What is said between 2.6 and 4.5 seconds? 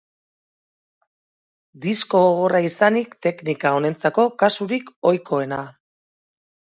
izanik teknika honentzako